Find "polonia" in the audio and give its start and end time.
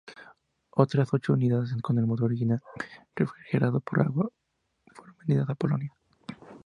5.53-5.93